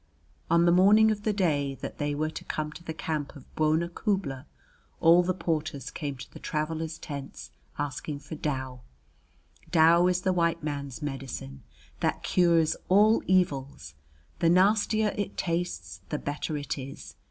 [0.49, 3.45] On the morning of the day that they were to come to the camp of
[3.55, 4.45] Bwona Khubla
[4.99, 8.81] all the porters came to the travelers' tents asking for dow.
[9.69, 11.61] Dow is the white man's medicine,
[11.99, 13.93] that cures all evils;
[14.39, 17.13] the nastier it tastes, the better it is.